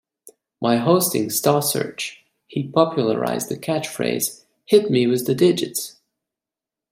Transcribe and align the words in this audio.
While 0.57 0.79
hosting 0.79 1.29
"Star 1.29 1.61
Search", 1.61 2.25
he 2.47 2.67
popularized 2.67 3.49
the 3.49 3.55
catchphrase 3.55 4.45
"Hit 4.65 4.89
me 4.89 5.05
with 5.05 5.27
the 5.27 5.35
digits!". 5.35 5.97